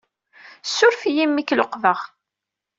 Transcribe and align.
Ssuref-iyi 0.63 1.23
imi 1.25 1.39
ay 1.41 1.45
k-luqbeɣ. 1.49 1.99